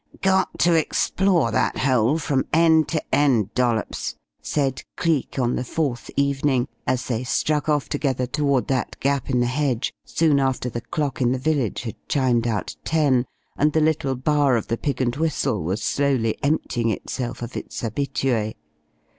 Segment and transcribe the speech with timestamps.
[0.23, 6.09] "Got to explore that hole from end to end, Dollops," said Cleek on the fourth
[6.17, 10.81] evening, as they struck off together toward that gap in the hedge, soon after the
[10.81, 15.01] clock in the village had chimed out ten, and the little bar of the "Pig
[15.01, 18.55] and Whistle" was slowly emptying itself of its habitués.